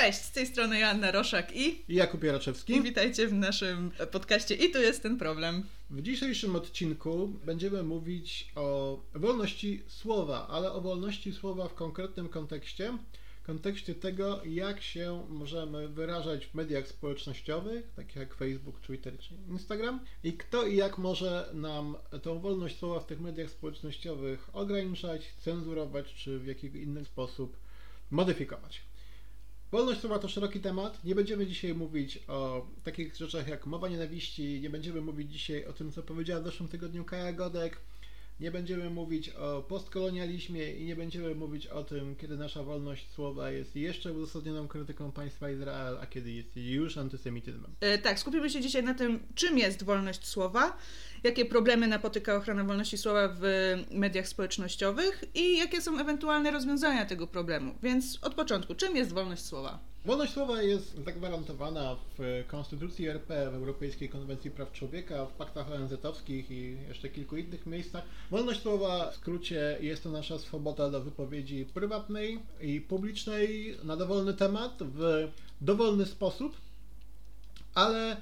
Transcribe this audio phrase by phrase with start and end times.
[0.00, 1.84] Cześć, z tej strony Joanna Roszak i...
[1.88, 2.72] Jakub Jaraczewski.
[2.72, 5.62] I witajcie w naszym podcaście I tu jest ten problem.
[5.90, 12.98] W dzisiejszym odcinku będziemy mówić o wolności słowa, ale o wolności słowa w konkretnym kontekście,
[13.42, 20.00] kontekście tego, jak się możemy wyrażać w mediach społecznościowych, takich jak Facebook, Twitter czy Instagram,
[20.24, 26.14] i kto i jak może nam tą wolność słowa w tych mediach społecznościowych ograniczać, cenzurować,
[26.14, 27.56] czy w jakiś inny sposób
[28.10, 28.87] modyfikować.
[29.72, 31.04] Wolność słowa to szeroki temat.
[31.04, 35.72] Nie będziemy dzisiaj mówić o takich rzeczach jak mowa nienawiści, nie będziemy mówić dzisiaj o
[35.72, 37.80] tym, co powiedziała w zeszłym tygodniu Kaja Godek,
[38.40, 43.50] nie będziemy mówić o postkolonializmie i nie będziemy mówić o tym, kiedy nasza wolność słowa
[43.50, 47.70] jest jeszcze uzasadnioną krytyką państwa Izrael, a kiedy jest już antysemityzmem.
[47.80, 50.78] E, tak, skupimy się dzisiaj na tym, czym jest wolność słowa,
[51.24, 53.42] jakie problemy napotyka ochrona wolności słowa w
[53.90, 57.74] mediach społecznościowych i jakie są ewentualne rozwiązania tego problemu.
[57.82, 59.78] Więc od początku, czym jest wolność słowa?
[60.04, 66.50] Wolność słowa jest zagwarantowana w Konstytucji RP, w Europejskiej Konwencji Praw Człowieka, w paktach ONZ-owskich
[66.50, 68.04] i jeszcze kilku innych miejscach.
[68.30, 74.34] Wolność słowa w skrócie jest to nasza swoboda do wypowiedzi prywatnej i publicznej na dowolny
[74.34, 75.28] temat w
[75.60, 76.56] dowolny sposób,
[77.74, 78.16] ale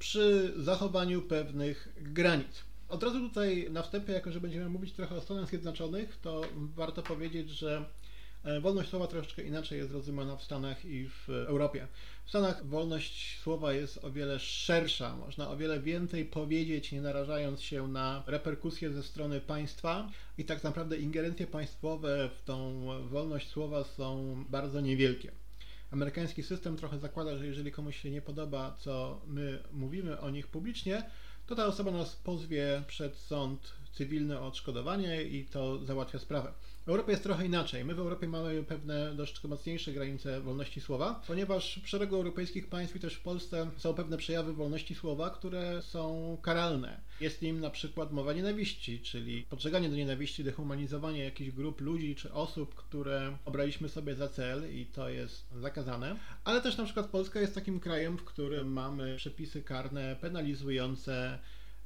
[0.00, 2.64] przy zachowaniu pewnych granic.
[2.88, 6.42] Od razu tutaj na wstępie, jako że będziemy mówić trochę o Stanach Zjednoczonych, to
[6.76, 7.84] warto powiedzieć, że
[8.44, 11.86] E, wolność słowa troszeczkę inaczej jest rozumiana w Stanach i w Europie.
[12.24, 17.60] W Stanach wolność słowa jest o wiele szersza, można o wiele więcej powiedzieć, nie narażając
[17.60, 23.84] się na reperkusje ze strony państwa i tak naprawdę ingerencje państwowe w tą wolność słowa
[23.84, 25.32] są bardzo niewielkie.
[25.90, 30.46] Amerykański system trochę zakłada, że jeżeli komuś się nie podoba, co my mówimy o nich
[30.46, 31.10] publicznie,
[31.46, 36.52] to ta osoba nas pozwie przed sąd cywilny o odszkodowanie i to załatwia sprawę.
[36.90, 37.84] Europie jest trochę inaczej.
[37.84, 42.96] My w Europie mamy pewne dość mocniejsze granice wolności słowa, ponieważ w szeregu europejskich państw
[42.96, 47.00] i też w Polsce są pewne przejawy wolności słowa, które są karalne.
[47.20, 52.32] Jest nim na przykład mowa nienawiści, czyli podżeganie do nienawiści, dehumanizowanie jakichś grup ludzi czy
[52.32, 56.16] osób, które obraliśmy sobie za cel i to jest zakazane.
[56.44, 61.38] Ale też na przykład Polska jest takim krajem, w którym mamy przepisy karne penalizujące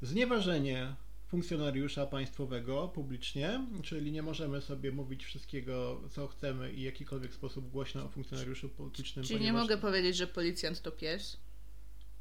[0.02, 0.94] znieważenie
[1.34, 7.70] funkcjonariusza państwowego publicznie, czyli nie możemy sobie mówić wszystkiego, co chcemy i w jakikolwiek sposób
[7.70, 9.24] głośno o funkcjonariuszu publicznym.
[9.24, 11.36] Czyli nie mogę powiedzieć, że policjant to pies?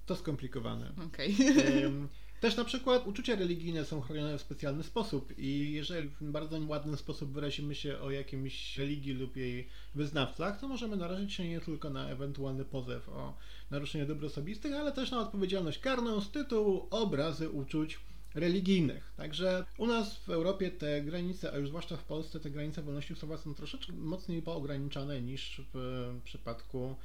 [0.06, 0.94] To skomplikowane.
[1.08, 1.36] Okej.
[1.36, 2.08] Okay.
[2.42, 6.98] Też na przykład uczucia religijne są chronione w specjalny sposób i jeżeli w bardzo ładny
[6.98, 11.90] sposób wyrazimy się o jakimś religii lub jej wyznawcach, to możemy narazić się nie tylko
[11.90, 13.38] na ewentualny pozew o
[13.72, 18.00] naruszenie dóbr osobistych, ale też na odpowiedzialność karną z tytułu obrazy uczuć
[18.36, 19.14] religijnych.
[19.18, 23.16] Także u nas w Europie te granice, a już zwłaszcza w Polsce, te granice wolności
[23.16, 26.96] słowa są troszeczkę mocniej poograniczane niż w przypadku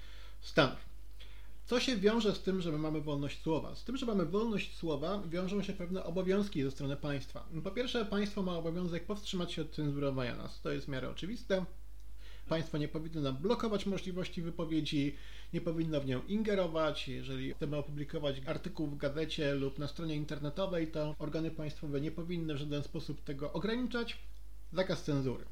[0.41, 0.79] Stanów.
[1.67, 3.75] Co się wiąże z tym, że my mamy wolność słowa?
[3.75, 7.49] Z tym, że mamy wolność słowa, wiążą się pewne obowiązki ze strony państwa.
[7.65, 10.61] Po pierwsze, państwo ma obowiązek powstrzymać się od cenzurowania nas.
[10.61, 11.65] To jest w miarę oczywiste.
[12.49, 15.17] Państwo nie powinno nam blokować możliwości wypowiedzi,
[15.53, 17.09] nie powinno w nią ingerować.
[17.09, 22.55] Jeżeli chcemy opublikować artykuł w gazecie lub na stronie internetowej, to organy państwowe nie powinny
[22.55, 24.19] w żaden sposób tego ograniczać.
[24.73, 25.45] Zakaz cenzury.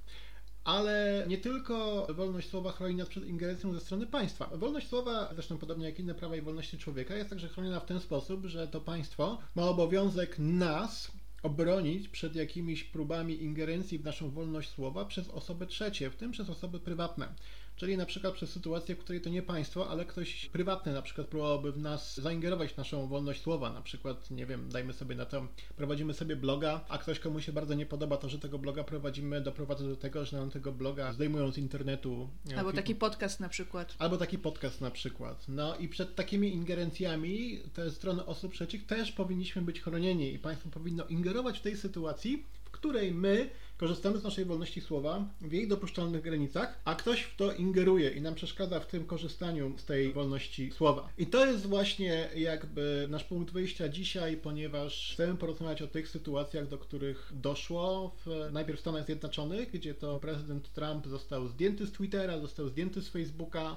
[0.64, 4.50] Ale nie tylko wolność słowa chroni nas przed ingerencją ze strony państwa.
[4.56, 8.00] Wolność słowa, zresztą podobnie jak inne prawa i wolności człowieka, jest także chroniona w ten
[8.00, 11.12] sposób, że to państwo ma obowiązek nas,
[11.46, 16.50] obronić przed jakimiś próbami ingerencji w naszą wolność słowa przez osoby trzecie, w tym przez
[16.50, 17.28] osoby prywatne.
[17.76, 21.26] Czyli na przykład przez sytuację, w której to nie państwo, ale ktoś prywatny na przykład
[21.26, 23.72] próbowałby w nas zaingerować w naszą wolność słowa.
[23.72, 27.52] Na przykład, nie wiem, dajmy sobie na to, prowadzimy sobie bloga, a ktoś komu się
[27.52, 31.12] bardzo nie podoba to, że tego bloga prowadzimy, doprowadza do tego, że nam tego bloga
[31.12, 32.28] zdejmują z internetu.
[32.56, 33.94] Albo taki podcast na przykład.
[33.98, 35.48] Albo taki podcast na przykład.
[35.48, 40.70] No i przed takimi ingerencjami te strony osób trzecich też powinniśmy być chronieni i państwo
[40.70, 42.46] powinno ingerować w tej sytuacji,
[42.86, 47.52] której my korzystamy z naszej wolności słowa w jej dopuszczalnych granicach, a ktoś w to
[47.52, 51.08] ingeruje i nam przeszkadza w tym korzystaniu z tej wolności słowa.
[51.18, 56.68] I to jest właśnie jakby nasz punkt wyjścia dzisiaj, ponieważ chcemy porozmawiać o tych sytuacjach,
[56.68, 61.92] do których doszło w, najpierw w Stanach Zjednoczonych, gdzie to prezydent Trump został zdjęty z
[61.92, 63.76] Twittera, został zdjęty z Facebooka,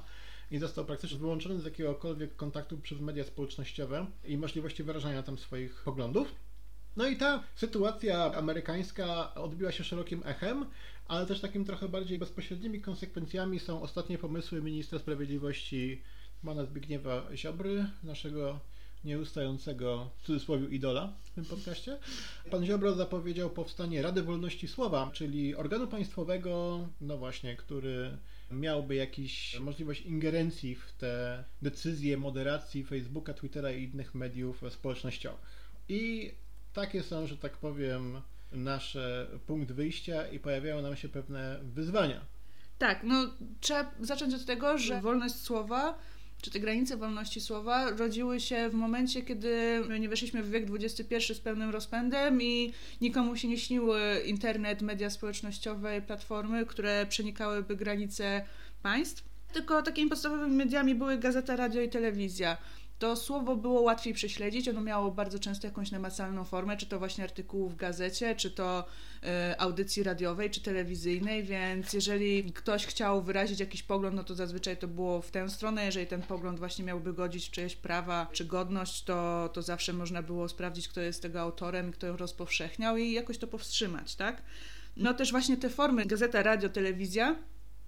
[0.51, 5.81] i został praktycznie wyłączony z jakiegokolwiek kontaktu przez media społecznościowe i możliwości wyrażania tam swoich
[5.83, 6.35] poglądów.
[6.99, 10.65] No i ta sytuacja amerykańska odbiła się szerokim echem,
[11.07, 16.01] ale też takim trochę bardziej bezpośrednimi konsekwencjami są ostatnie pomysły ministra sprawiedliwości
[16.45, 18.59] pana Zbigniewa Ziobry, naszego
[19.03, 21.97] nieustającego w cudzysłowie idola w tym podcaście.
[22.51, 28.17] Pan Ziobro zapowiedział powstanie Rady Wolności Słowa, czyli organu państwowego, no właśnie, który
[28.51, 35.69] miałby jakiś możliwość ingerencji w te decyzje moderacji Facebooka, Twittera i innych mediów społecznościowych.
[35.89, 36.31] I
[36.81, 38.21] takie są, że tak powiem,
[38.51, 42.21] nasze punkt wyjścia i pojawiają nam się pewne wyzwania.
[42.77, 43.15] Tak, no
[43.61, 45.97] trzeba zacząć od tego, że wolność słowa
[46.41, 51.33] czy te granice wolności słowa rodziły się w momencie, kiedy nie weszliśmy w wiek XXI
[51.33, 58.45] z pełnym rozpędem i nikomu się nie śniły internet, media społecznościowe, platformy, które przenikałyby granice
[58.83, 59.23] państw.
[59.53, 62.57] Tylko takimi podstawowymi mediami były gazeta, radio i telewizja
[62.99, 64.67] to słowo było łatwiej prześledzić.
[64.67, 68.85] Ono miało bardzo często jakąś namacalną formę, czy to właśnie artykułów w gazecie, czy to
[69.23, 74.77] y, audycji radiowej, czy telewizyjnej, więc jeżeli ktoś chciał wyrazić jakiś pogląd, no to zazwyczaj
[74.77, 75.85] to było w tę stronę.
[75.85, 80.49] Jeżeli ten pogląd właśnie miałby godzić czyjeś prawa czy godność, to, to zawsze można było
[80.49, 84.41] sprawdzić, kto jest tego autorem, kto ją rozpowszechniał i jakoś to powstrzymać, tak?
[84.97, 87.35] No też właśnie te formy, gazeta, radio, telewizja,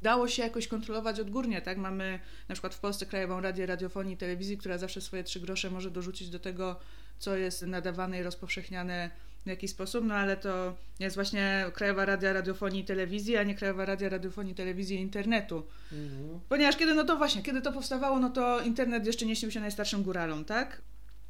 [0.01, 1.77] dało się jakoś kontrolować odgórnie, tak?
[1.77, 2.19] Mamy
[2.49, 5.91] na przykład w Polsce Krajową Radię Radiofonii i Telewizji, która zawsze swoje trzy grosze może
[5.91, 6.79] dorzucić do tego,
[7.19, 9.09] co jest nadawane i rozpowszechniane
[9.45, 13.55] w jakiś sposób, no ale to jest właśnie Krajowa Radia Radiofonii i Telewizji, a nie
[13.55, 15.63] Krajowa Radia Radiofonii Telewizji i Internetu.
[15.91, 16.39] Mhm.
[16.49, 19.59] Ponieważ kiedy, no to właśnie, kiedy to powstawało, no to internet jeszcze nie śnił się
[19.59, 20.81] najstarszym góralom, tak?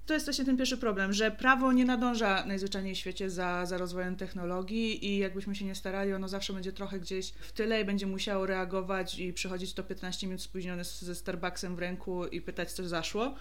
[0.06, 3.78] To jest właśnie ten pierwszy problem, że prawo nie nadąża najzwyczajniej w świecie za, za
[3.78, 7.86] rozwojem technologii i jakbyśmy się nie starali, ono zawsze będzie trochę gdzieś w tyle i
[7.86, 12.72] będzie musiało reagować i przychodzić to 15 minut spóźniony ze Starbucksem w ręku i pytać,
[12.72, 13.36] co zaszło.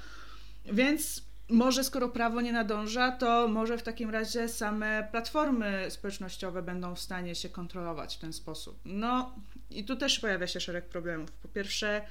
[0.73, 6.95] Więc może skoro prawo nie nadąża, to może w takim razie same platformy społecznościowe będą
[6.95, 8.81] w stanie się kontrolować w ten sposób.
[8.85, 9.35] No
[9.71, 11.33] i tu też pojawia się szereg problemów.
[11.33, 12.03] Po pierwsze,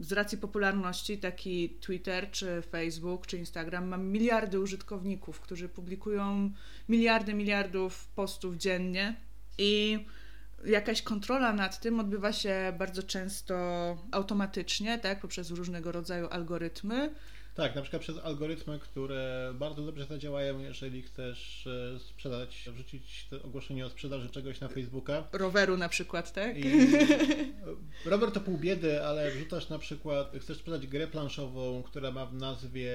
[0.00, 6.50] z racji popularności taki Twitter, czy Facebook, czy Instagram ma miliardy użytkowników, którzy publikują
[6.88, 9.16] miliardy, miliardów postów dziennie
[9.58, 10.04] i
[10.64, 13.56] jakaś kontrola nad tym odbywa się bardzo często
[14.12, 17.14] automatycznie, tak, poprzez różnego rodzaju algorytmy.
[17.54, 23.86] Tak, na przykład przez algorytmy, które bardzo dobrze zadziałają, jeżeli chcesz e, sprzedać, wrzucić ogłoszenie
[23.86, 25.24] o sprzedaży czegoś na Facebooka.
[25.32, 26.58] Roweru na przykład, tak?
[26.58, 26.64] I
[28.10, 32.34] rower to pół biedy, ale wrzucasz na przykład, chcesz sprzedać grę planszową, która ma w
[32.34, 32.92] nazwie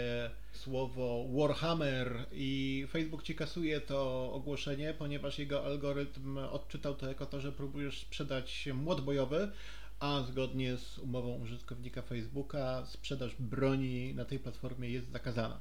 [0.52, 7.42] słowo Warhammer i Facebook ci kasuje to ogłoszenie, ponieważ jego algorytm odczytał to jako to,
[7.42, 9.52] że próbujesz sprzedać młot bojowy,
[10.00, 15.60] a zgodnie z umową użytkownika Facebooka sprzedaż broni na tej platformie jest zakazana.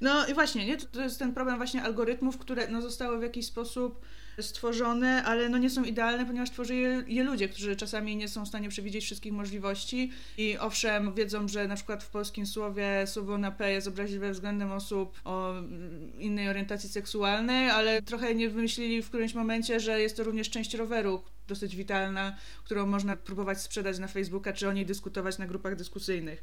[0.00, 0.76] No i właśnie, nie?
[0.76, 4.00] To jest ten problem właśnie algorytmów, które no, zostały w jakiś sposób
[4.42, 8.44] stworzone, ale no nie są idealne, ponieważ tworzy je, je, ludzie, którzy czasami nie są
[8.44, 13.38] w stanie przewidzieć wszystkich możliwości i owszem, wiedzą, że na przykład w polskim słowie słowo
[13.38, 15.54] na P jest obraźliwe względem osób o
[16.18, 20.74] innej orientacji seksualnej, ale trochę nie wymyślili w którymś momencie, że jest to również część
[20.74, 25.76] roweru, dosyć witalna, którą można próbować sprzedać na Facebooka, czy o niej dyskutować na grupach
[25.76, 26.42] dyskusyjnych.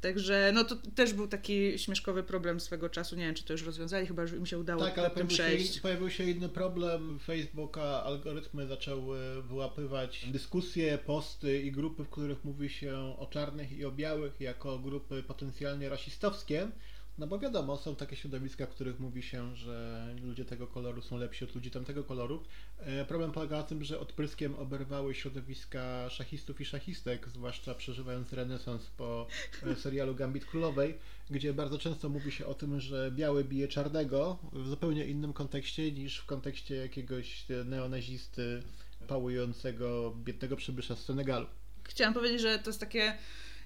[0.00, 3.16] Także no to też był taki śmieszkowy problem swego czasu.
[3.16, 5.74] Nie wiem, czy to już rozwiązali, chyba już im się udało tak, ale tym przejść.
[5.74, 7.18] Się, pojawił się inny problem.
[7.18, 13.84] Facebooka algorytmy zaczęły wyłapywać dyskusje, posty i grupy, w których mówi się o czarnych i
[13.84, 16.68] o białych jako grupy potencjalnie rasistowskie.
[17.20, 21.18] No bo wiadomo, są takie środowiska, w których mówi się, że ludzie tego koloru są
[21.18, 22.42] lepsi od ludzi tamtego koloru.
[22.78, 28.86] E, problem polega na tym, że odpryskiem oberwały środowiska szachistów i szachistek, zwłaszcza przeżywając renesans
[28.86, 29.26] po
[29.66, 30.98] e, serialu Gambit Królowej,
[31.30, 35.92] gdzie bardzo często mówi się o tym, że biały bije czarnego w zupełnie innym kontekście
[35.92, 38.62] niż w kontekście jakiegoś neonazisty
[39.08, 41.46] pałującego biednego przybysza z Senegalu.
[41.84, 43.16] Chciałam powiedzieć, że to jest takie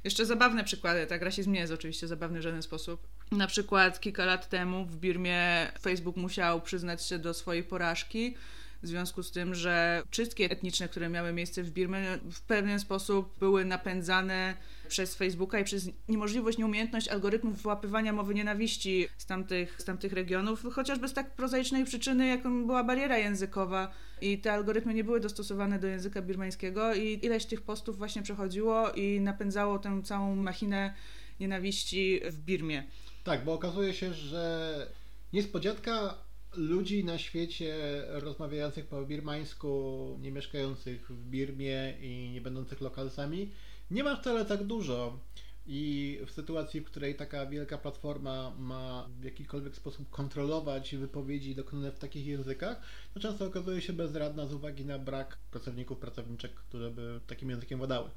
[0.04, 3.06] jeszcze zabawne przykłady, tak, rasizm nie jest oczywiście zabawny w żaden sposób.
[3.36, 8.34] Na przykład kilka lat temu w Birmie Facebook musiał przyznać się do swojej porażki
[8.82, 13.38] w związku z tym, że czystki etniczne, które miały miejsce w Birmie, w pewien sposób
[13.38, 14.54] były napędzane
[14.88, 20.66] przez Facebooka i przez niemożliwość, nieumiejętność algorytmów wyłapywania mowy nienawiści z tamtych, z tamtych regionów,
[20.72, 25.78] chociażby z tak prozaicznej przyczyny, jaką była bariera językowa i te algorytmy nie były dostosowane
[25.78, 30.94] do języka birmańskiego i ileś tych postów właśnie przechodziło i napędzało tę całą machinę
[31.40, 32.84] nienawiści w Birmie.
[33.25, 34.87] Tak, bo okazuje się, że
[35.33, 36.14] niespodzianka
[36.57, 37.75] ludzi na świecie
[38.09, 43.50] rozmawiających po birmańsku, nie mieszkających w Birmie i nie będących lokalsami,
[43.90, 45.19] nie ma wcale tak dużo.
[45.66, 51.93] I w sytuacji, w której taka wielka platforma ma w jakikolwiek sposób kontrolować wypowiedzi dokonane
[51.93, 52.81] w takich językach,
[53.14, 57.78] to często okazuje się bezradna z uwagi na brak pracowników, pracowniczek, które by takim językiem
[57.78, 58.11] władały.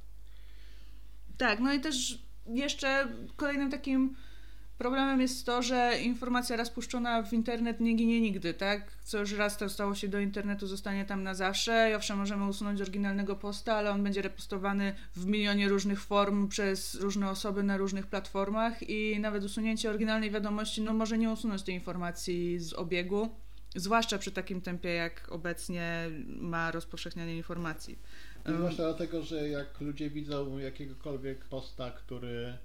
[1.38, 4.16] Tak, no i też jeszcze kolejnym takim
[4.78, 8.92] Problemem jest to, że informacja raz puszczona w internet nie ginie nigdy, tak?
[9.04, 11.90] Co już raz to stało się do internetu, zostanie tam na zawsze.
[11.92, 16.96] I owszem, możemy usunąć oryginalnego posta, ale on będzie repostowany w milionie różnych form przez
[16.96, 21.76] różne osoby na różnych platformach i nawet usunięcie oryginalnej wiadomości no, może nie usunąć tej
[21.76, 23.30] informacji z obiegu.
[23.76, 28.00] Zwłaszcza przy takim tempie, jak obecnie ma rozpowszechnianie informacji.
[28.50, 32.58] I zwłaszcza dlatego, że jak ludzie widzą jakiegokolwiek posta, który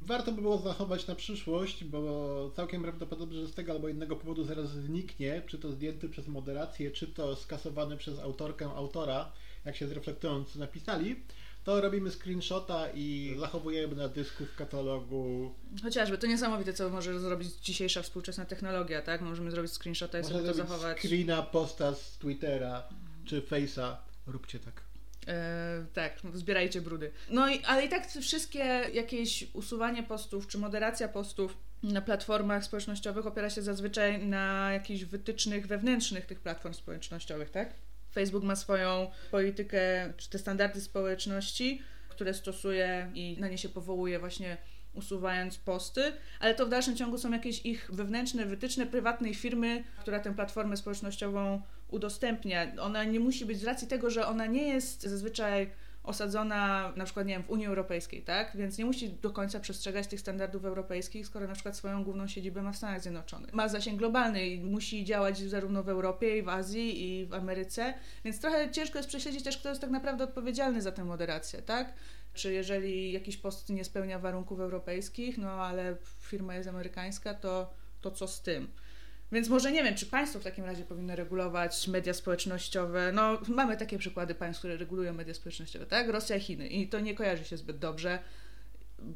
[0.00, 4.44] warto by było zachować na przyszłość, bo całkiem prawdopodobne, że z tego albo innego powodu
[4.44, 9.32] zaraz zniknie, czy to zdjęty przez moderację, czy to skasowany przez autorkę, autora,
[9.64, 11.16] jak się zreflektując napisali,
[11.64, 15.54] to robimy screenshota i zachowujemy na dysku w katalogu.
[15.82, 19.20] Chociażby, to niesamowite, co może zrobić dzisiejsza współczesna technologia, tak?
[19.20, 20.98] Możemy zrobić screenshota i Można sobie to zachować.
[20.98, 22.82] screena, posta z Twittera
[23.24, 23.96] czy Face'a.
[24.26, 24.82] Róbcie tak.
[25.28, 27.10] E, tak, zbierajcie brudy.
[27.30, 28.58] No i, ale i tak wszystkie
[28.92, 35.66] jakieś usuwanie postów czy moderacja postów na platformach społecznościowych opiera się zazwyczaj na jakichś wytycznych
[35.66, 37.74] wewnętrznych tych platform społecznościowych, tak?
[38.14, 44.18] Facebook ma swoją politykę, czy te standardy społeczności, które stosuje i na nie się powołuje
[44.18, 44.56] właśnie
[44.94, 50.20] usuwając posty, ale to w dalszym ciągu są jakieś ich wewnętrzne wytyczne prywatnej firmy, która
[50.20, 52.72] tę platformę społecznościową udostępnia.
[52.80, 55.70] Ona nie musi być z racji tego, że ona nie jest zazwyczaj
[56.08, 58.56] osadzona na przykład, nie wiem, w Unii Europejskiej, tak?
[58.56, 62.62] Więc nie musi do końca przestrzegać tych standardów europejskich, skoro na przykład swoją główną siedzibę
[62.62, 63.54] ma w Stanach Zjednoczonych.
[63.54, 67.94] Ma zasięg globalny i musi działać zarówno w Europie, i w Azji, i w Ameryce,
[68.24, 71.92] więc trochę ciężko jest prześledzić też, kto jest tak naprawdę odpowiedzialny za tę moderację, tak?
[72.34, 78.10] Czy jeżeli jakiś post nie spełnia warunków europejskich, no ale firma jest amerykańska, to, to
[78.10, 78.68] co z tym?
[79.32, 83.12] Więc może nie wiem, czy państwo w takim razie powinno regulować media społecznościowe.
[83.12, 86.08] No, mamy takie przykłady państw, które regulują media społecznościowe, tak?
[86.08, 86.68] Rosja i Chiny.
[86.68, 88.18] I to nie kojarzy się zbyt dobrze,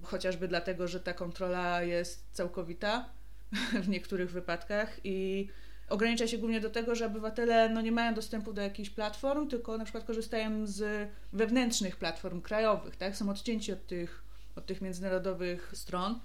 [0.02, 3.08] chociażby dlatego, że ta kontrola jest całkowita
[3.84, 5.48] w niektórych wypadkach i
[5.88, 9.78] ogranicza się głównie do tego, że obywatele no, nie mają dostępu do jakichś platform, tylko
[9.78, 13.16] na przykład korzystają z wewnętrznych platform krajowych, tak?
[13.16, 14.22] Są odcięci od tych,
[14.56, 16.20] od tych międzynarodowych stron.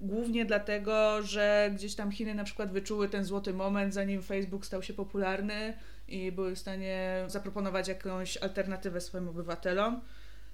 [0.00, 4.82] Głównie dlatego, że gdzieś tam Chiny na przykład wyczuły ten złoty moment, zanim Facebook stał
[4.82, 5.74] się popularny
[6.08, 10.00] i były w stanie zaproponować jakąś alternatywę swoim obywatelom.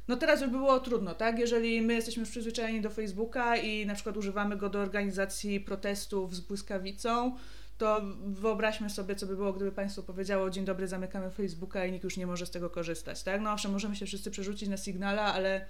[0.08, 1.38] No teraz by było trudno, tak?
[1.38, 6.34] Jeżeli my jesteśmy już przyzwyczajeni do Facebooka i na przykład używamy go do organizacji protestów
[6.34, 7.36] z błyskawicą,
[7.78, 12.04] to wyobraźmy sobie, co by było, gdyby państwo powiedziało dzień dobry, zamykamy Facebooka i nikt
[12.04, 13.40] już nie może z tego korzystać, tak?
[13.40, 15.66] No owszem, możemy się wszyscy przerzucić na Signala, ale,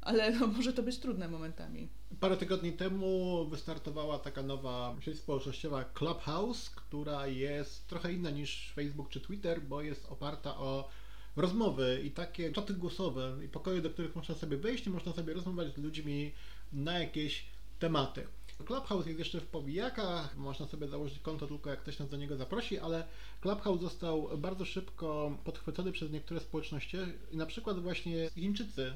[0.00, 1.88] ale no, może to być trudne momentami.
[2.20, 9.08] Parę tygodni temu wystartowała taka nowa sieć społecznościowa Clubhouse, która jest trochę inna niż Facebook
[9.08, 10.88] czy Twitter, bo jest oparta o
[11.36, 15.34] rozmowy i takie czaty głosowe i pokoje, do których można sobie wejść i można sobie
[15.34, 16.32] rozmawiać z ludźmi
[16.72, 17.44] na jakieś
[17.78, 18.26] tematy.
[18.66, 22.36] Clubhouse jest jeszcze w powijakach, można sobie założyć konto tylko jak ktoś nas do niego
[22.36, 23.06] zaprosi, ale
[23.40, 26.96] Clubhouse został bardzo szybko podchwycony przez niektóre społeczności
[27.32, 28.94] na przykład właśnie Chińczycy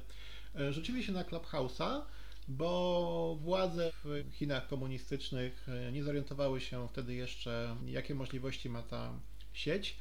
[0.70, 2.02] rzucili się na Clubhouse'a,
[2.48, 9.12] bo władze w Chinach komunistycznych e, nie zorientowały się wtedy jeszcze, jakie możliwości ma ta
[9.52, 9.96] sieć,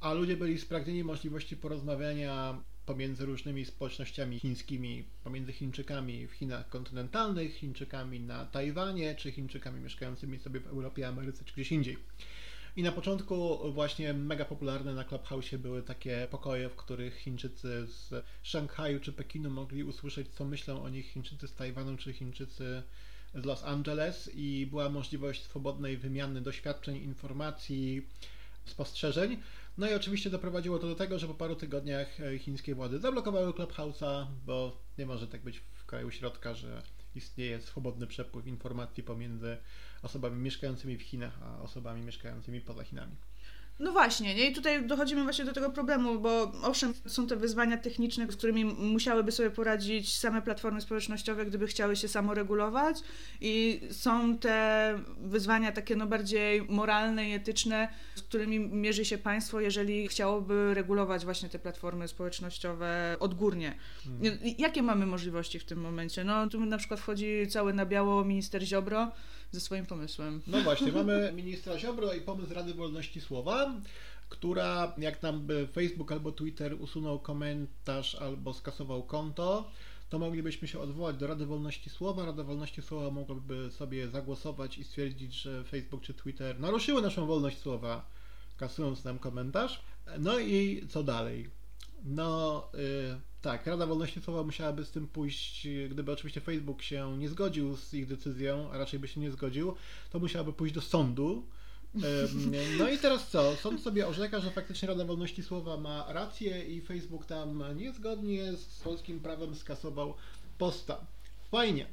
[0.00, 7.54] a ludzie byli spragnieni możliwości porozmawiania pomiędzy różnymi społecznościami chińskimi, pomiędzy Chińczykami w Chinach kontynentalnych,
[7.54, 11.96] Chińczykami na Tajwanie, czy Chińczykami mieszkającymi sobie w Europie, Ameryce, czy gdzieś indziej.
[12.76, 18.24] I na początku właśnie mega popularne na Clubhouse były takie pokoje, w których Chińczycy z
[18.42, 22.82] Szanghaju czy Pekinu mogli usłyszeć, co myślą o nich Chińczycy z Tajwanu czy Chińczycy
[23.34, 28.06] z Los Angeles i była możliwość swobodnej wymiany doświadczeń, informacji,
[28.64, 29.42] spostrzeżeń.
[29.78, 34.26] No i oczywiście doprowadziło to do tego, że po paru tygodniach chińskie władze zablokowały Clubhouse'a,
[34.46, 36.82] bo nie może tak być w kraju środka, że
[37.14, 39.56] istnieje swobodny przepływ informacji pomiędzy
[40.02, 43.16] osobami mieszkającymi w Chinach, a osobami mieszkającymi poza Chinami.
[43.78, 44.50] No właśnie, nie?
[44.50, 48.64] I tutaj dochodzimy właśnie do tego problemu, bo owszem, są te wyzwania techniczne, z którymi
[48.64, 52.96] musiałyby sobie poradzić same platformy społecznościowe, gdyby chciały się samoregulować
[53.40, 59.60] i są te wyzwania takie no bardziej moralne i etyczne, z którymi mierzy się państwo,
[59.60, 63.74] jeżeli chciałoby regulować właśnie te platformy społecznościowe odgórnie.
[64.04, 64.38] Hmm.
[64.58, 66.24] Jakie mamy możliwości w tym momencie?
[66.24, 69.12] No tu na przykład wchodzi cały na biało minister Ziobro,
[69.54, 70.42] ze swoim pomysłem.
[70.46, 73.74] No właśnie, mamy ministra Ziobro i pomysł Rady Wolności Słowa,
[74.28, 79.70] która jak nam by Facebook albo Twitter usunął komentarz albo skasował konto,
[80.10, 82.26] to moglibyśmy się odwołać do Rady Wolności Słowa.
[82.26, 87.58] Rada Wolności Słowa mogłaby sobie zagłosować i stwierdzić, że Facebook czy Twitter naruszyły naszą wolność
[87.58, 88.06] słowa,
[88.56, 89.82] kasując nam komentarz.
[90.18, 91.50] No i co dalej?
[92.04, 97.28] No y, tak, Rada Wolności Słowa musiałaby z tym pójść, gdyby oczywiście Facebook się nie
[97.28, 99.74] zgodził z ich decyzją, a raczej by się nie zgodził,
[100.10, 101.46] to musiałaby pójść do sądu.
[102.78, 103.56] No i teraz co?
[103.56, 108.80] Sąd sobie orzeka, że faktycznie Rada Wolności Słowa ma rację i Facebook tam niezgodnie z
[108.80, 110.14] polskim prawem skasował
[110.58, 111.06] posta.
[111.50, 111.86] Fajnie.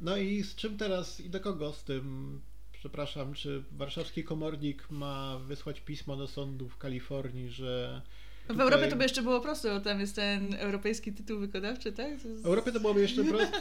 [0.00, 2.40] No i z czym teraz i do kogo z tym?
[2.72, 8.02] Przepraszam, czy warszawski komornik ma wysłać pismo do sądu w Kalifornii, że
[8.48, 12.18] w Europie to by jeszcze było proste, bo tam jest ten europejski tytuł wykonawczy, tak?
[12.18, 13.60] W Europie to byłoby jeszcze proste.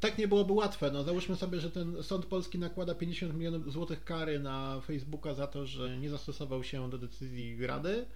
[0.00, 0.90] Tak nie byłoby łatwe.
[0.90, 5.46] No, załóżmy sobie, że ten sąd polski nakłada 50 milionów złotych kary na Facebooka za
[5.46, 8.06] to, że nie zastosował się do decyzji Rady.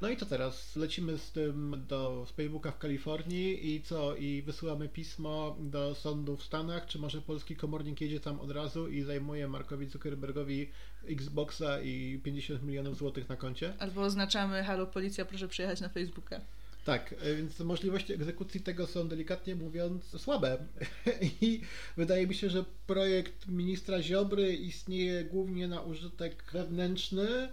[0.00, 0.76] No i to teraz?
[0.76, 4.16] Lecimy z tym do z Facebooka w Kalifornii i co?
[4.16, 8.88] I wysyłamy pismo do sądu w Stanach, czy może polski komornik jedzie tam od razu
[8.88, 10.70] i zajmuje Markowi Zuckerbergowi
[11.08, 13.74] Xboxa i 50 milionów złotych na koncie?
[13.78, 16.40] Albo oznaczamy, halo policja, proszę przyjechać na Facebooka.
[16.84, 20.58] Tak, więc możliwości egzekucji tego są delikatnie mówiąc słabe.
[21.42, 21.60] I
[21.96, 27.48] wydaje mi się, że projekt ministra Ziobry istnieje głównie na użytek wewnętrzny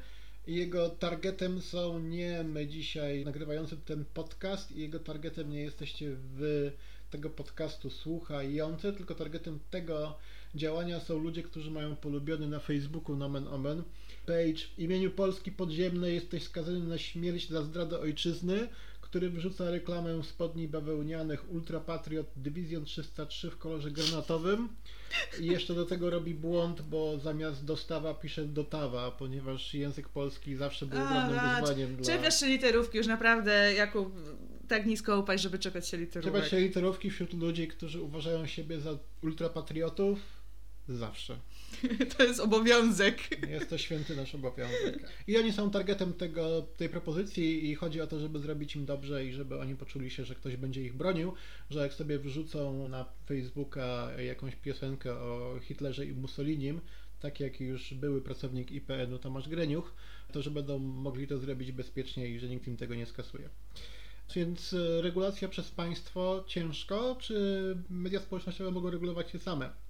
[0.48, 6.72] jego targetem są nie my dzisiaj nagrywający ten podcast i jego targetem nie jesteście wy
[7.10, 10.18] tego podcastu słuchający, tylko targetem tego
[10.56, 13.84] działania są ludzie, którzy mają polubiony na Facebooku nomen omen
[14.26, 14.68] page.
[14.76, 18.68] W imieniu Polski Podziemnej jesteś skazany na śmierć za zdradę ojczyzny
[19.10, 24.70] który wrzuca reklamę spodni bawełnianych Ultra Patriot Division 303 w kolorze granatowym.
[25.40, 30.86] I jeszcze do tego robi błąd, bo zamiast dostawa pisze dotawa, ponieważ język polski zawsze
[30.86, 32.06] był ogromnym wyzwaniem dla...
[32.06, 34.16] Czepiasz się literówki, już naprawdę Jakub
[34.68, 36.34] tak nisko upaść, żeby czepiać się literówek.
[36.34, 40.37] Czepiać się literówki wśród ludzi, którzy uważają siebie za ultrapatriotów
[40.90, 41.38] zawsze.
[42.18, 43.48] To jest obowiązek.
[43.50, 45.10] Jest to święty nasz obowiązek.
[45.28, 49.26] I oni są targetem tego, tej propozycji i chodzi o to, żeby zrobić im dobrze
[49.26, 51.34] i żeby oni poczuli się, że ktoś będzie ich bronił,
[51.70, 56.82] że jak sobie wrzucą na Facebooka jakąś piosenkę o Hitlerze i Mussolinim,
[57.20, 59.94] tak jak już były pracownik IPN-u Tomasz Greniuch,
[60.32, 63.50] to że będą mogli to zrobić bezpiecznie i że nikt im tego nie skasuje.
[64.36, 69.87] Więc e, regulacja przez państwo ciężko, czy media społecznościowe mogą regulować się same?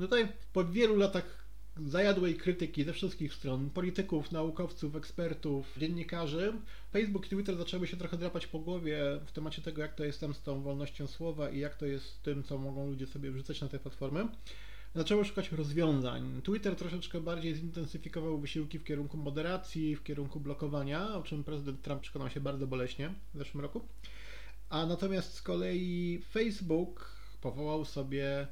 [0.00, 1.40] Tutaj po wielu latach
[1.86, 6.52] zajadłej krytyki ze wszystkich stron, polityków, naukowców, ekspertów, dziennikarzy,
[6.92, 10.20] Facebook i Twitter zaczęły się trochę drapać po głowie w temacie tego, jak to jest
[10.20, 13.30] tam z tą wolnością słowa i jak to jest z tym, co mogą ludzie sobie
[13.30, 14.28] wrzucać na te platformy.
[14.94, 16.42] Zaczęły szukać rozwiązań.
[16.44, 22.02] Twitter troszeczkę bardziej zintensyfikował wysiłki w kierunku moderacji, w kierunku blokowania, o czym prezydent Trump
[22.02, 23.88] przekonał się bardzo boleśnie w zeszłym roku.
[24.68, 28.46] A natomiast z kolei Facebook powołał sobie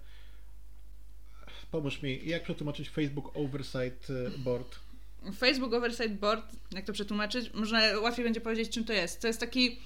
[1.71, 4.77] Pomóż mi, jak przetłumaczyć Facebook Oversight e, Board?
[5.39, 7.55] Facebook Oversight Board, jak to przetłumaczyć?
[7.55, 9.21] Można łatwiej będzie powiedzieć, czym to jest.
[9.21, 9.79] To jest taki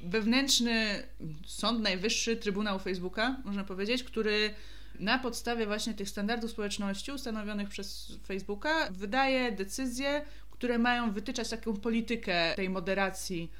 [0.00, 1.02] wewnętrzny
[1.46, 4.54] sąd najwyższy Trybunał Facebooka, można powiedzieć, który
[5.00, 11.76] na podstawie właśnie tych standardów społeczności ustanowionych przez Facebooka wydaje decyzje, które mają wytyczać taką
[11.76, 13.50] politykę tej moderacji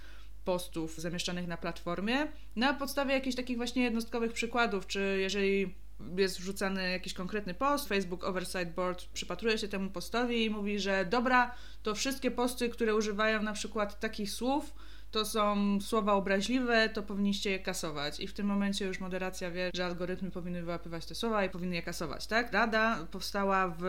[0.45, 5.75] postów zamieszczanych na platformie na podstawie jakichś takich właśnie jednostkowych przykładów, czy jeżeli
[6.17, 11.05] jest wrzucany jakiś konkretny post, Facebook Oversight Board przypatruje się temu postowi i mówi, że
[11.05, 14.75] dobra, to wszystkie posty, które używają na przykład takich słów,
[15.11, 18.21] to są słowa obraźliwe, to powinniście je kasować.
[18.21, 21.77] I w tym momencie już moderacja wie, że algorytmy powinny wyłapywać te słowa i powinny
[21.77, 22.53] je kasować, tak?
[22.53, 23.83] Rada powstała w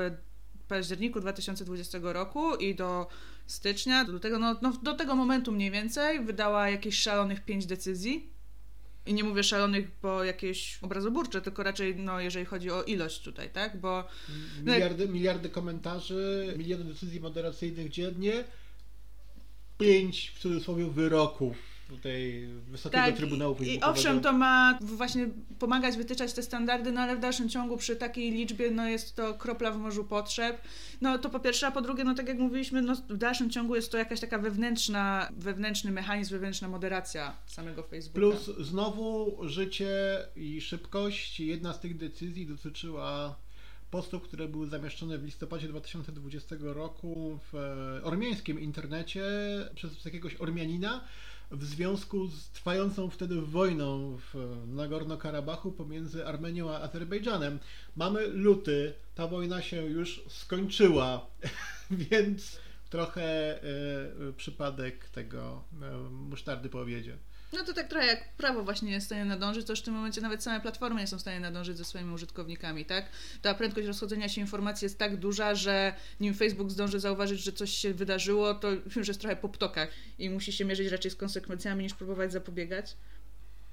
[0.68, 3.08] październiku 2020 roku i do
[3.48, 8.39] stycznia, do tego, no, no, do tego momentu mniej więcej wydała jakieś szalonych pięć decyzji
[9.10, 13.50] i nie mówię szalonych, bo jakieś obrazoburcze, tylko raczej, no, jeżeli chodzi o ilość tutaj,
[13.50, 13.80] tak?
[13.82, 14.08] Bo.
[14.64, 18.44] Miliardy, no, miliardy komentarzy, miliony decyzji moderacyjnych dziennie,
[19.78, 21.58] pięć w cudzysłowie wyroków
[21.90, 27.16] tutaj Wysokiego tak, Trybunału I owszem, to ma właśnie pomagać wytyczać te standardy, no ale
[27.16, 30.62] w dalszym ciągu przy takiej liczbie no jest to kropla w morzu potrzeb.
[31.02, 33.76] No to po pierwsze, a po drugie, no tak jak mówiliśmy, no w dalszym ciągu
[33.76, 38.20] jest to jakaś taka wewnętrzna, wewnętrzny mechanizm, wewnętrzna moderacja samego Facebooka.
[38.20, 41.40] Plus znowu życie i szybkość.
[41.40, 43.36] Jedna z tych decyzji dotyczyła
[43.92, 49.24] postów, które były zamieszczone w listopadzie 2020 roku w e, ormiańskim internecie
[49.76, 51.04] przez jakiegoś Ormianina,
[51.52, 54.36] w związku z trwającą wtedy wojną w
[54.68, 57.60] Nagorno-Karabachu pomiędzy Armenią a Azerbejdżanem.
[57.96, 61.26] Mamy luty, ta wojna się już skończyła,
[62.12, 62.60] więc
[62.90, 63.60] trochę
[64.30, 67.18] y, przypadek tego y, musztardy po obiedzie.
[67.54, 69.84] No to tak trochę jak prawo właśnie nie jest w stanie nadążyć, to już w
[69.84, 73.06] tym momencie nawet same platformy nie są w stanie nadążyć ze swoimi użytkownikami, tak?
[73.42, 77.72] Ta prędkość rozchodzenia się informacji jest tak duża, że nim Facebook zdąży zauważyć, że coś
[77.72, 81.84] się wydarzyło, to już jest trochę po ptokach i musi się mierzyć raczej z konsekwencjami
[81.84, 82.96] niż próbować zapobiegać.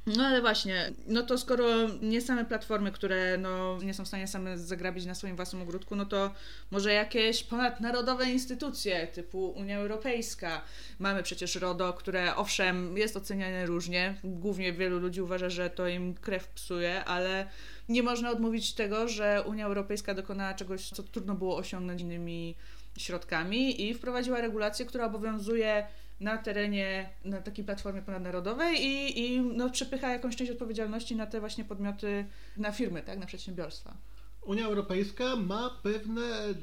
[0.06, 1.66] No ale właśnie, no to skoro
[2.02, 5.96] nie same platformy, które no, nie są w stanie same zagrabić na swoim własnym ogródku,
[5.96, 6.34] no to
[6.70, 10.62] może jakieś ponadnarodowe instytucje typu Unia Europejska.
[10.98, 16.14] Mamy przecież RODO, które owszem jest oceniane różnie, głównie wielu ludzi uważa, że to im
[16.14, 17.46] krew psuje, ale
[17.88, 22.54] nie można odmówić tego, że Unia Europejska dokonała czegoś, co trudno było osiągnąć innymi
[22.98, 25.86] środkami i wprowadziła regulację, która obowiązuje
[26.20, 31.40] na terenie, na takiej platformie ponadnarodowej i, i no, przepycha jakąś część odpowiedzialności na te
[31.40, 32.24] właśnie podmioty,
[32.56, 33.96] na firmy, tak, na przedsiębiorstwa.
[34.42, 36.54] Unia Europejska ma pewne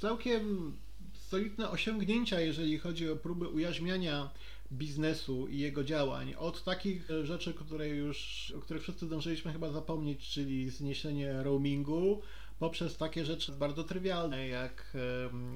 [0.00, 0.72] całkiem
[1.14, 4.30] solidne osiągnięcia, jeżeli chodzi o próby ujarzmiania
[4.72, 6.34] biznesu i jego działań.
[6.34, 12.22] Od takich rzeczy, które już, o których wszyscy dążyliśmy chyba zapomnieć, czyli zniesienie roamingu,
[12.58, 14.96] poprzez takie rzeczy bardzo trywialne, jak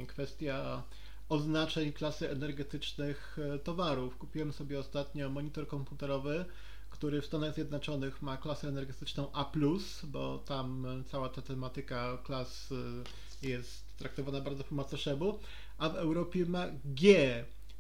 [0.06, 0.82] kwestia
[1.32, 4.18] oznaczeń klasy energetycznych e, towarów.
[4.18, 6.44] Kupiłem sobie ostatnio monitor komputerowy,
[6.90, 9.50] który w Stanach Zjednoczonych ma klasę energetyczną A,
[10.04, 12.72] bo tam cała ta tematyka klas
[13.42, 15.38] e, jest traktowana bardzo po macoszemu,
[15.78, 17.14] a w Europie ma G,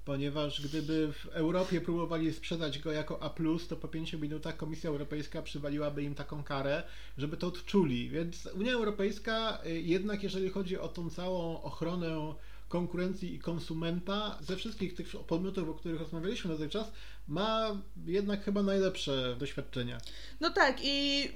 [0.04, 3.30] ponieważ gdyby w Europie próbowali sprzedać go jako A,
[3.68, 6.82] to po 5 minutach Komisja Europejska przywaliłaby im taką karę,
[7.18, 8.08] żeby to odczuli.
[8.10, 12.34] Więc Unia Europejska e, jednak, jeżeli chodzi o tą całą ochronę
[12.72, 16.92] konkurencji i konsumenta ze wszystkich tych podmiotów, o których rozmawialiśmy dotychczas,
[17.28, 19.98] ma jednak chyba najlepsze doświadczenia.
[20.40, 21.28] No tak, i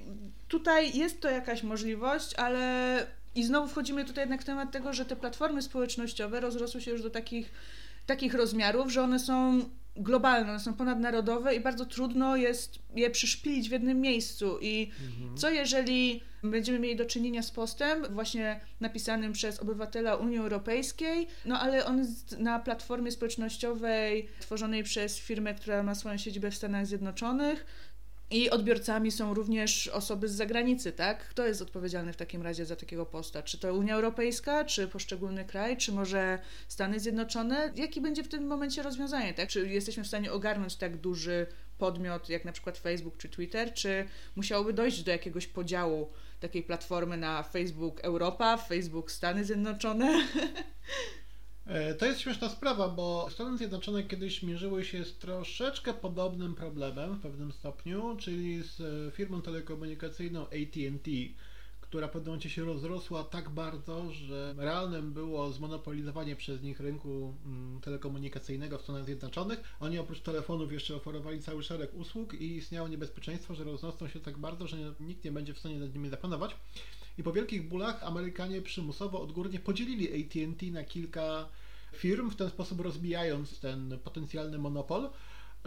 [0.47, 5.05] tutaj jest to jakaś możliwość, ale i znowu wchodzimy tutaj jednak w temat tego, że
[5.05, 7.51] te platformy społecznościowe rozrosły się już do takich,
[8.07, 9.61] takich rozmiarów, że one są
[9.95, 14.59] globalne, one są ponadnarodowe i bardzo trudno jest je przyszpilić w jednym miejscu.
[14.61, 15.37] I mhm.
[15.37, 21.59] co jeżeli będziemy mieli do czynienia z postem właśnie napisanym przez obywatela Unii Europejskiej, no
[21.59, 26.85] ale on jest na platformie społecznościowej tworzonej przez firmę, która ma swoją siedzibę w Stanach
[26.85, 27.65] Zjednoczonych,
[28.31, 31.29] i odbiorcami są również osoby z zagranicy, tak?
[31.29, 33.43] Kto jest odpowiedzialny w takim razie za takiego posta?
[33.43, 37.71] Czy to Unia Europejska, czy poszczególny kraj, czy może Stany Zjednoczone?
[37.75, 39.49] Jaki będzie w tym momencie rozwiązanie, tak?
[39.49, 44.05] Czy jesteśmy w stanie ogarnąć tak duży podmiot jak na przykład Facebook czy Twitter, czy
[44.35, 46.09] musiałoby dojść do jakiegoś podziału
[46.39, 50.07] takiej platformy na Facebook Europa, Facebook Stany Zjednoczone?
[51.67, 57.15] E, to jest śmieszna sprawa, bo Stany Zjednoczone kiedyś mierzyły się z troszeczkę podobnym problemem
[57.15, 61.11] w pewnym stopniu, czyli z e, firmą telekomunikacyjną AT&T,
[61.81, 67.33] która w pewnym momencie się rozrosła tak bardzo, że realnym było zmonopolizowanie przez nich rynku
[67.45, 69.63] mm, telekomunikacyjnego w Stanach Zjednoczonych.
[69.79, 74.37] Oni oprócz telefonów jeszcze oferowali cały szereg usług i istniało niebezpieczeństwo, że rozrosną się tak
[74.37, 76.55] bardzo, że nikt nie będzie w stanie nad nimi zapanować.
[77.17, 81.49] I po wielkich bólach Amerykanie przymusowo odgórnie podzielili AT&T na kilka
[81.93, 85.09] firm, w ten sposób rozbijając ten potencjalny monopol.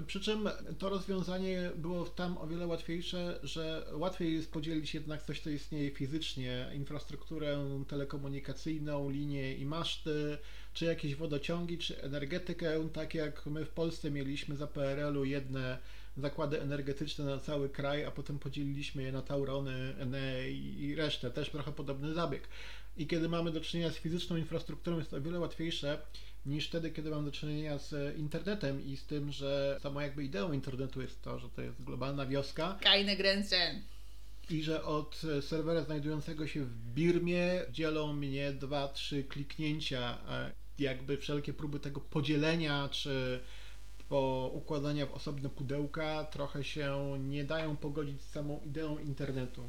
[0.06, 5.40] Przy czym to rozwiązanie było tam o wiele łatwiejsze, że łatwiej jest podzielić jednak coś,
[5.40, 7.58] co istnieje fizycznie, infrastrukturę
[7.88, 10.38] telekomunikacyjną, linie i maszty,
[10.74, 15.78] czy jakieś wodociągi, czy energetykę, tak jak my w Polsce mieliśmy za PRL-u jedne
[16.16, 21.30] zakłady energetyczne na cały kraj, a potem podzieliliśmy je na Taurony, Ene i resztę.
[21.30, 22.48] Też trochę podobny zabieg.
[22.96, 25.98] I kiedy mamy do czynienia z fizyczną infrastrukturą, jest to o wiele łatwiejsze
[26.46, 30.52] niż wtedy, kiedy mam do czynienia z internetem i z tym, że samą jakby ideą
[30.52, 32.78] internetu jest to, że to jest globalna wioska.
[32.82, 33.82] Keine Grenzen.
[34.50, 40.18] I że od serwera znajdującego się w Birmie dzielą mnie dwa, trzy kliknięcia,
[40.78, 43.40] jakby wszelkie próby tego podzielenia czy
[44.10, 49.62] po układania w osobne pudełka trochę się nie dają pogodzić z samą ideą internetu.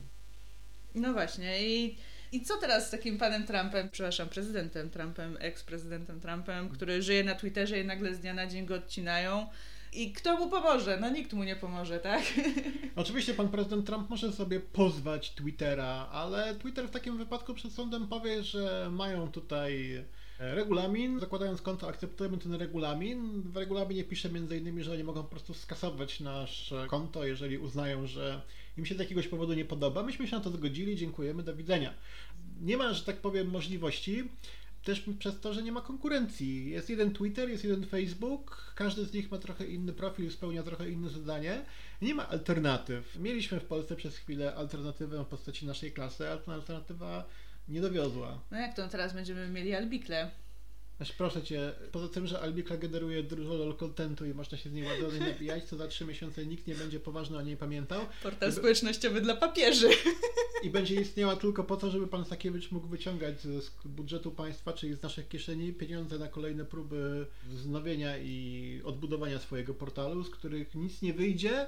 [0.96, 1.98] No właśnie i
[2.32, 7.36] i co teraz z takim panem Trumpem, przepraszam, prezydentem Trumpem, eks-prezydentem Trumpem, który żyje na
[7.36, 9.48] Twitterze i nagle z dnia na dzień go odcinają?
[9.94, 10.98] I kto mu pomoże?
[11.02, 12.24] No nikt mu nie pomoże, tak?
[12.96, 18.08] Oczywiście pan prezydent Trump może sobie pozwać Twittera, ale Twitter w takim wypadku przed sądem
[18.08, 20.04] powie, że mają tutaj
[20.42, 21.20] regulamin.
[21.20, 23.42] Zakładając konto, akceptujemy ten regulamin.
[23.42, 28.42] W regulaminie pisze innymi, że oni mogą po prostu skasować nasze konto, jeżeli uznają, że
[28.78, 30.04] im się z jakiegoś powodu nie podoba.
[30.04, 31.94] Myśmy się na to zgodzili, dziękujemy, do widzenia.
[32.62, 34.30] Nie ma, że tak powiem, możliwości
[34.84, 36.70] też przez to, że nie ma konkurencji.
[36.70, 40.90] Jest jeden Twitter, jest jeden Facebook, każdy z nich ma trochę inny profil, spełnia trochę
[40.90, 41.66] inne zadanie.
[42.02, 43.20] Nie ma alternatyw.
[43.20, 47.26] Mieliśmy w Polsce przez chwilę alternatywę w postaci naszej klasy, ale ta alternatywa
[47.68, 48.40] nie dowiozła.
[48.52, 50.32] No jak to teraz będziemy mieli Albikle?
[51.02, 54.74] Znaczy, proszę cię, poza tym, że Albika generuje dużo lol contentu i można się z
[54.74, 58.02] niej ładować nabijać, to za trzy miesiące nikt nie będzie poważnie o niej pamiętał.
[58.24, 59.90] Portal I społecznościowy dla papieży.
[60.64, 64.96] I będzie istniała tylko po to, żeby pan Sakiewicz mógł wyciągać z budżetu państwa, czyli
[64.96, 71.02] z naszych kieszeni, pieniądze na kolejne próby wznowienia i odbudowania swojego portalu, z których nic
[71.02, 71.68] nie wyjdzie,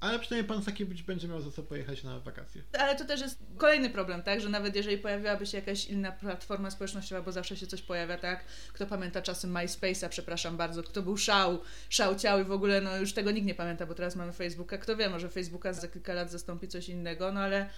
[0.00, 2.62] ale przynajmniej pan Sakiewicz będzie miał za co pojechać na wakacje.
[2.78, 4.40] Ale to też jest kolejny problem, tak?
[4.40, 8.44] Że nawet jeżeli pojawiłaby się jakaś inna platforma społecznościowa, bo zawsze się coś pojawia, tak?
[8.72, 12.96] Kto pamięta czasem MySpace'a, przepraszam bardzo, kto był szał, szał ciał i w ogóle no
[12.96, 14.78] już tego nikt nie pamięta, bo teraz mamy Facebooka.
[14.78, 17.68] Kto wie, może Facebooka za kilka lat zastąpi coś innego, no ale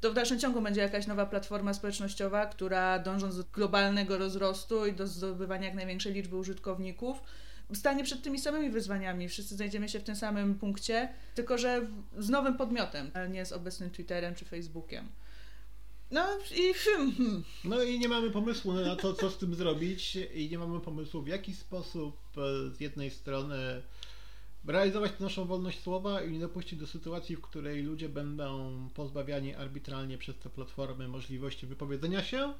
[0.00, 4.92] to w dalszym ciągu będzie jakaś nowa platforma społecznościowa, która dążąc do globalnego rozrostu i
[4.92, 7.22] do zdobywania jak największej liczby użytkowników,
[7.72, 9.28] stanie przed tymi samymi wyzwaniami.
[9.28, 11.86] Wszyscy znajdziemy się w tym samym punkcie, tylko że
[12.18, 15.08] z nowym podmiotem, a nie z obecnym Twitterem czy Facebookiem.
[16.10, 17.44] No i hmm.
[17.64, 21.22] No i nie mamy pomysłu na to, co z tym zrobić i nie mamy pomysłu,
[21.22, 23.82] w jaki sposób e, z jednej strony
[24.66, 30.18] realizować naszą wolność słowa i nie dopuścić do sytuacji, w której ludzie będą pozbawiani arbitralnie
[30.18, 32.54] przez te platformy możliwości wypowiedzenia się,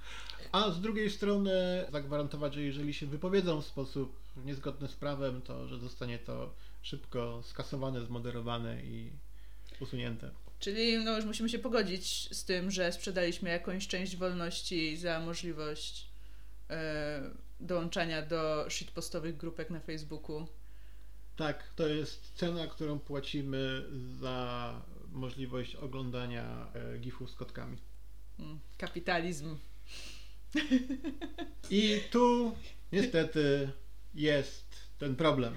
[0.53, 5.69] a z drugiej strony zagwarantować, że jeżeli się wypowiedzą w sposób niezgodny z prawem, to
[5.69, 9.11] że zostanie to szybko skasowane, zmoderowane i
[9.81, 10.31] usunięte.
[10.59, 16.07] Czyli no już musimy się pogodzić z tym, że sprzedaliśmy jakąś część wolności za możliwość
[16.71, 20.47] e, dołączania do shitpostowych grupek na Facebooku.
[21.37, 23.83] Tak, to jest cena, którą płacimy
[24.21, 24.81] za
[25.13, 27.77] możliwość oglądania e, gifów z kotkami.
[28.39, 29.57] Mm, kapitalizm.
[31.71, 32.55] I tu
[32.93, 33.73] niestety
[34.15, 34.65] jest
[34.99, 35.55] ten problem.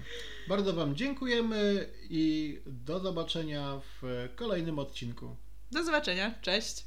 [0.49, 5.35] Bardzo Wam dziękujemy i do zobaczenia w kolejnym odcinku.
[5.71, 6.86] Do zobaczenia, cześć.